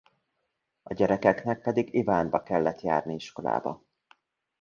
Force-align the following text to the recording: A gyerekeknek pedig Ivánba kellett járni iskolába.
A 0.83 0.93
gyerekeknek 0.93 1.61
pedig 1.61 1.93
Ivánba 1.93 2.43
kellett 2.43 2.81
járni 2.81 3.13
iskolába. 3.13 3.83